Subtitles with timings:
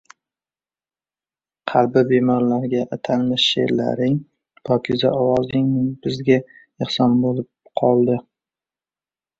[1.73, 4.17] Qalbi bemorlarga atalmish sheʼrlaring,
[4.71, 5.69] pokiza ovozing
[6.05, 6.41] bizga
[6.89, 7.53] ehson boʻlib
[7.85, 8.23] qoldi.